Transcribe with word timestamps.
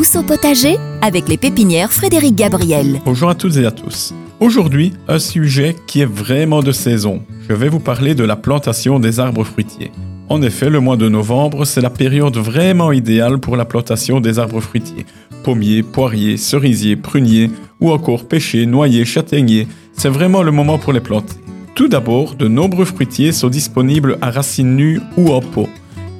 au 0.00 0.22
potager 0.22 0.78
avec 1.02 1.28
les 1.28 1.36
pépinières 1.36 1.92
Frédéric 1.92 2.34
Gabriel. 2.34 3.02
Bonjour 3.04 3.28
à 3.28 3.34
toutes 3.34 3.58
et 3.58 3.66
à 3.66 3.70
tous. 3.70 4.14
Aujourd'hui, 4.40 4.94
un 5.08 5.18
sujet 5.18 5.76
qui 5.86 6.00
est 6.00 6.10
vraiment 6.10 6.62
de 6.62 6.72
saison. 6.72 7.22
Je 7.46 7.52
vais 7.52 7.68
vous 7.68 7.80
parler 7.80 8.14
de 8.14 8.24
la 8.24 8.34
plantation 8.34 8.98
des 8.98 9.20
arbres 9.20 9.44
fruitiers. 9.44 9.92
En 10.30 10.40
effet, 10.40 10.70
le 10.70 10.80
mois 10.80 10.96
de 10.96 11.10
novembre, 11.10 11.66
c'est 11.66 11.82
la 11.82 11.90
période 11.90 12.34
vraiment 12.38 12.92
idéale 12.92 13.40
pour 13.40 13.56
la 13.56 13.66
plantation 13.66 14.20
des 14.20 14.38
arbres 14.38 14.62
fruitiers. 14.62 15.04
Pommiers, 15.42 15.82
poiriers, 15.82 16.38
cerisiers, 16.38 16.96
pruniers 16.96 17.50
ou 17.78 17.90
encore 17.90 18.26
pêchers, 18.26 18.64
noyers, 18.64 19.04
châtaigniers, 19.04 19.68
c'est 19.92 20.08
vraiment 20.08 20.42
le 20.42 20.50
moment 20.50 20.78
pour 20.78 20.94
les 20.94 21.00
planter. 21.00 21.36
Tout 21.74 21.88
d'abord, 21.88 22.36
de 22.36 22.48
nombreux 22.48 22.86
fruitiers 22.86 23.32
sont 23.32 23.48
disponibles 23.48 24.16
à 24.22 24.30
racines 24.30 24.76
nues 24.76 25.02
ou 25.18 25.30
en 25.30 25.40
pot. 25.40 25.68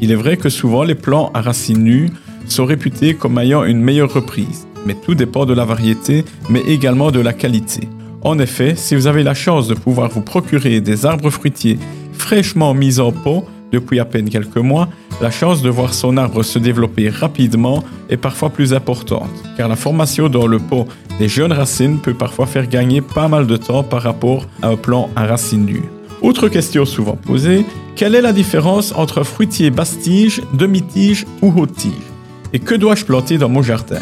Il 0.03 0.13
est 0.13 0.17
vrai 0.17 0.37
que 0.37 0.51
souvent 0.51 0.83
les 0.83 0.95
plants 0.95 1.31
à 1.33 1.41
racines 1.41 1.83
nues 1.83 2.11
sont 2.47 2.65
réputés 2.65 3.15
comme 3.15 3.39
ayant 3.39 3.65
une 3.65 3.81
meilleure 3.81 4.13
reprise, 4.13 4.67
mais 4.87 4.95
tout 4.95 5.15
dépend 5.15 5.47
de 5.47 5.55
la 5.55 5.65
variété, 5.65 6.25
mais 6.49 6.61
également 6.61 7.11
de 7.11 7.21
la 7.21 7.33
qualité. 7.33 7.89
En 8.23 8.39
effet, 8.39 8.75
si 8.77 8.95
vous 8.95 9.07
avez 9.07 9.23
la 9.23 9.35
chance 9.35 9.69
de 9.69 9.75
pouvoir 9.75 10.11
vous 10.11 10.21
procurer 10.21 10.81
des 10.81 11.07
arbres 11.07 11.31
fruitiers 11.31 11.79
fraîchement 12.13 12.75
mis 12.75 13.01
en 13.01 13.13
pot 13.13 13.45
depuis 13.73 13.99
à 13.99 14.05
peine 14.05 14.29
quelques 14.29 14.57
mois, 14.57 14.89
la 15.21 15.31
chance 15.31 15.63
de 15.63 15.71
voir 15.71 15.95
son 15.95 16.17
arbre 16.17 16.43
se 16.43 16.59
développer 16.59 17.09
rapidement 17.09 17.85
est 18.09 18.17
parfois 18.17 18.51
plus 18.51 18.75
importante, 18.75 19.31
car 19.57 19.69
la 19.69 19.77
formation 19.77 20.29
dans 20.29 20.47
le 20.47 20.59
pot 20.59 20.87
des 21.19 21.29
jeunes 21.29 21.53
racines 21.53 21.99
peut 21.99 22.15
parfois 22.15 22.47
faire 22.47 22.67
gagner 22.67 23.01
pas 23.01 23.29
mal 23.29 23.47
de 23.47 23.57
temps 23.57 23.83
par 23.83 24.03
rapport 24.03 24.47
à 24.63 24.69
un 24.69 24.77
plant 24.77 25.11
à 25.17 25.27
racines 25.27 25.65
nues. 25.65 25.85
Autre 26.23 26.49
question 26.49 26.85
souvent 26.85 27.17
posée, 27.17 27.65
quelle 27.97 28.15
est 28.15 28.21
la 28.21 28.33
différence 28.33 28.93
entre 28.95 29.25
fruitier 29.25 29.71
basse-tige, 29.71 30.43
demi-tige 30.53 31.27
ou 31.41 31.53
haute-tige? 31.57 32.10
Et 32.53 32.59
que 32.59 32.75
dois-je 32.75 33.05
planter 33.05 33.39
dans 33.39 33.49
mon 33.49 33.63
jardin? 33.63 34.01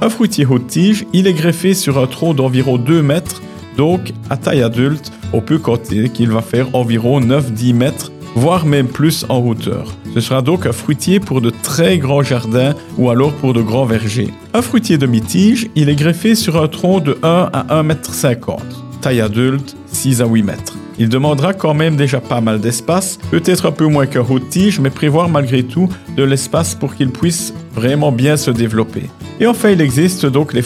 Un 0.00 0.08
fruitier 0.08 0.46
haute-tige, 0.46 1.04
il 1.12 1.26
est 1.26 1.32
greffé 1.32 1.74
sur 1.74 1.98
un 1.98 2.06
tronc 2.06 2.34
d'environ 2.34 2.78
2 2.78 3.02
mètres, 3.02 3.42
donc 3.76 4.12
à 4.30 4.36
taille 4.36 4.62
adulte, 4.62 5.12
on 5.32 5.40
peut 5.40 5.58
compter 5.58 6.08
qu'il 6.08 6.30
va 6.30 6.40
faire 6.40 6.74
environ 6.74 7.20
9-10 7.20 7.74
mètres, 7.74 8.12
voire 8.36 8.64
même 8.64 8.86
plus 8.86 9.26
en 9.28 9.38
hauteur. 9.38 9.92
Ce 10.14 10.20
sera 10.20 10.40
donc 10.40 10.66
un 10.66 10.72
fruitier 10.72 11.18
pour 11.18 11.40
de 11.40 11.50
très 11.50 11.98
grands 11.98 12.22
jardins 12.22 12.74
ou 12.96 13.10
alors 13.10 13.32
pour 13.32 13.52
de 13.52 13.62
grands 13.62 13.86
vergers. 13.86 14.32
Un 14.54 14.62
fruitier 14.62 14.98
demi-tige, 14.98 15.68
il 15.74 15.88
est 15.88 15.96
greffé 15.96 16.36
sur 16.36 16.62
un 16.62 16.68
tronc 16.68 17.00
de 17.00 17.18
1 17.24 17.50
à 17.52 17.78
1 17.78 17.82
mètre 17.82 18.14
50, 18.14 18.62
taille 19.00 19.20
adulte 19.20 19.76
6 19.88 20.22
à 20.22 20.26
8 20.26 20.42
mètres. 20.44 20.77
Il 21.00 21.08
demandera 21.08 21.54
quand 21.54 21.74
même 21.74 21.94
déjà 21.94 22.20
pas 22.20 22.40
mal 22.40 22.60
d'espace, 22.60 23.18
peut-être 23.30 23.66
un 23.66 23.72
peu 23.72 23.86
moins 23.86 24.06
qu'un 24.06 24.24
tige, 24.50 24.80
mais 24.80 24.90
prévoir 24.90 25.28
malgré 25.28 25.62
tout 25.62 25.88
de 26.16 26.24
l'espace 26.24 26.74
pour 26.74 26.96
qu'il 26.96 27.10
puisse 27.10 27.54
vraiment 27.72 28.10
bien 28.10 28.36
se 28.36 28.50
développer. 28.50 29.04
Et 29.38 29.46
enfin, 29.46 29.70
il 29.70 29.80
existe 29.80 30.26
donc 30.26 30.52
les, 30.52 30.64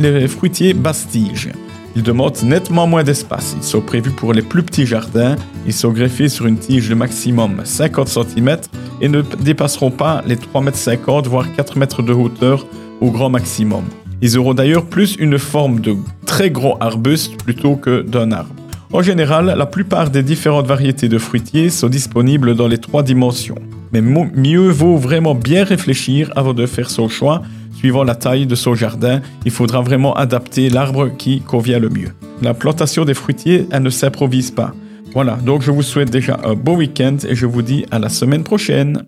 les 0.00 0.28
fruitiers 0.28 0.74
basse-tige. 0.74 1.48
Ils 1.96 2.02
demandent 2.02 2.42
nettement 2.42 2.86
moins 2.86 3.02
d'espace. 3.02 3.56
Ils 3.56 3.64
sont 3.64 3.80
prévus 3.80 4.10
pour 4.10 4.32
les 4.32 4.42
plus 4.42 4.62
petits 4.62 4.86
jardins. 4.86 5.34
Ils 5.66 5.72
sont 5.72 5.90
greffés 5.90 6.28
sur 6.28 6.46
une 6.46 6.58
tige 6.58 6.88
de 6.88 6.94
maximum 6.94 7.62
50 7.64 8.08
cm 8.08 8.58
et 9.00 9.08
ne 9.08 9.22
dépasseront 9.22 9.90
pas 9.90 10.22
les 10.26 10.36
3,50 10.36 11.18
m, 11.18 11.22
voire 11.24 11.52
4 11.56 11.76
m 11.78 11.86
de 12.06 12.12
hauteur 12.12 12.66
au 13.00 13.10
grand 13.10 13.30
maximum. 13.30 13.84
Ils 14.22 14.36
auront 14.36 14.54
d'ailleurs 14.54 14.84
plus 14.84 15.16
une 15.18 15.38
forme 15.38 15.80
de 15.80 15.96
très 16.26 16.50
gros 16.50 16.76
arbuste 16.80 17.42
plutôt 17.42 17.76
que 17.76 18.02
d'un 18.02 18.30
arbre. 18.32 18.59
En 18.92 19.02
général, 19.02 19.54
la 19.56 19.66
plupart 19.66 20.10
des 20.10 20.24
différentes 20.24 20.66
variétés 20.66 21.08
de 21.08 21.18
fruitiers 21.18 21.70
sont 21.70 21.88
disponibles 21.88 22.56
dans 22.56 22.66
les 22.66 22.78
trois 22.78 23.04
dimensions. 23.04 23.54
Mais 23.92 24.00
mieux 24.00 24.68
vaut 24.68 24.96
vraiment 24.96 25.36
bien 25.36 25.62
réfléchir 25.62 26.32
avant 26.34 26.54
de 26.54 26.66
faire 26.66 26.90
son 26.90 27.08
choix. 27.08 27.42
Suivant 27.72 28.02
la 28.02 28.16
taille 28.16 28.46
de 28.46 28.56
son 28.56 28.74
jardin, 28.74 29.20
il 29.44 29.52
faudra 29.52 29.80
vraiment 29.80 30.14
adapter 30.14 30.70
l'arbre 30.70 31.08
qui 31.16 31.40
convient 31.40 31.78
le 31.78 31.88
mieux. 31.88 32.10
La 32.42 32.52
plantation 32.52 33.04
des 33.04 33.14
fruitiers, 33.14 33.68
elle 33.70 33.84
ne 33.84 33.90
s'improvise 33.90 34.50
pas. 34.50 34.74
Voilà, 35.12 35.36
donc 35.36 35.62
je 35.62 35.70
vous 35.70 35.82
souhaite 35.82 36.10
déjà 36.10 36.40
un 36.44 36.54
bon 36.54 36.76
week-end 36.76 37.16
et 37.28 37.36
je 37.36 37.46
vous 37.46 37.62
dis 37.62 37.86
à 37.92 38.00
la 38.00 38.08
semaine 38.08 38.42
prochaine. 38.42 39.04